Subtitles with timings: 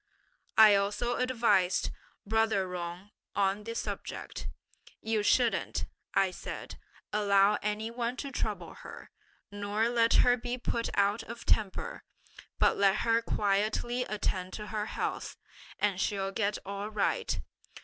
[0.57, 1.91] "I also advised
[2.25, 4.47] brother Jung on the subject:
[4.99, 5.85] 'You shouldn't,'
[6.15, 6.79] I said,
[7.13, 9.11] 'allow any one to trouble her;
[9.51, 12.03] nor let her be put out of temper,
[12.57, 15.37] but let her quietly attend to her health,
[15.77, 17.39] and she'll get all right.